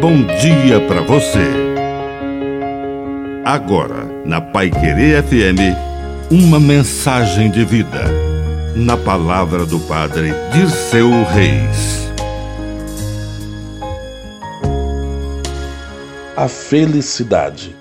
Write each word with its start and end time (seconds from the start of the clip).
bom 0.00 0.24
dia 0.40 0.80
para 0.88 1.02
você. 1.02 1.44
Agora, 3.44 4.06
na 4.24 4.40
Pai 4.40 4.70
Querer 4.70 5.22
FM, 5.22 5.76
uma 6.30 6.58
mensagem 6.58 7.50
de 7.50 7.66
vida. 7.66 8.04
Na 8.74 8.96
palavra 8.96 9.66
do 9.66 9.78
Padre 9.80 10.30
Dirceu 10.54 11.10
Reis. 11.24 12.08
A 16.34 16.48
felicidade. 16.48 17.76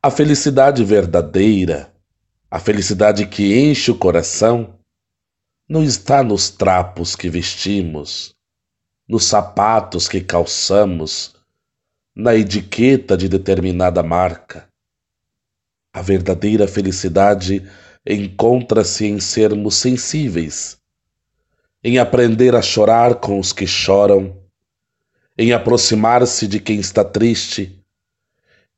A 0.00 0.12
felicidade 0.12 0.84
verdadeira, 0.84 1.92
a 2.48 2.60
felicidade 2.60 3.26
que 3.26 3.68
enche 3.68 3.90
o 3.90 3.96
coração, 3.96 4.74
não 5.68 5.82
está 5.82 6.22
nos 6.22 6.50
trapos 6.50 7.16
que 7.16 7.28
vestimos 7.28 8.35
nos 9.08 9.24
sapatos 9.24 10.08
que 10.08 10.20
calçamos, 10.20 11.34
na 12.14 12.34
etiqueta 12.34 13.16
de 13.16 13.28
determinada 13.28 14.02
marca. 14.02 14.68
A 15.92 16.00
verdadeira 16.00 16.66
felicidade 16.66 17.68
encontra-se 18.06 19.06
em 19.06 19.20
sermos 19.20 19.76
sensíveis, 19.76 20.78
em 21.84 21.98
aprender 21.98 22.54
a 22.54 22.62
chorar 22.62 23.16
com 23.16 23.38
os 23.38 23.52
que 23.52 23.66
choram, 23.66 24.42
em 25.38 25.52
aproximar-se 25.52 26.46
de 26.46 26.58
quem 26.58 26.80
está 26.80 27.04
triste, 27.04 27.84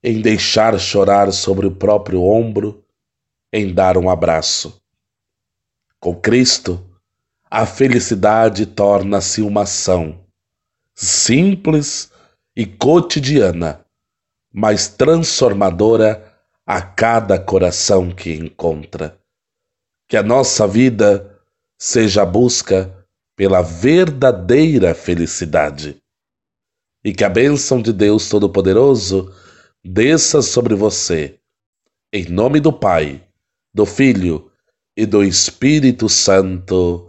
em 0.02 0.20
deixar 0.20 0.78
chorar 0.78 1.32
sobre 1.32 1.66
o 1.66 1.74
próprio 1.74 2.22
ombro, 2.22 2.84
em 3.52 3.72
dar 3.72 3.96
um 3.96 4.10
abraço. 4.10 4.80
Com 6.00 6.14
Cristo, 6.14 6.87
a 7.50 7.64
felicidade 7.66 8.66
torna-se 8.66 9.42
uma 9.42 9.62
ação 9.62 10.24
simples 10.94 12.10
e 12.56 12.66
cotidiana, 12.66 13.84
mas 14.52 14.88
transformadora 14.88 16.36
a 16.66 16.82
cada 16.82 17.38
coração 17.38 18.10
que 18.10 18.34
encontra. 18.34 19.16
Que 20.08 20.16
a 20.16 20.24
nossa 20.24 20.66
vida 20.66 21.40
seja 21.78 22.22
a 22.22 22.26
busca 22.26 23.06
pela 23.36 23.62
verdadeira 23.62 24.92
felicidade. 24.92 26.02
E 27.04 27.14
que 27.14 27.22
a 27.22 27.28
bênção 27.28 27.80
de 27.80 27.92
Deus 27.92 28.28
Todo-Poderoso 28.28 29.32
desça 29.84 30.42
sobre 30.42 30.74
você, 30.74 31.38
em 32.12 32.24
nome 32.24 32.58
do 32.58 32.72
Pai, 32.72 33.22
do 33.72 33.86
Filho 33.86 34.50
e 34.96 35.06
do 35.06 35.22
Espírito 35.22 36.08
Santo. 36.08 37.08